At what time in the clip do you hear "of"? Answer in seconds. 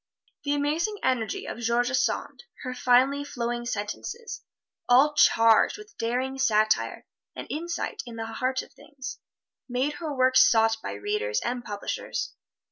1.45-1.59, 8.63-8.73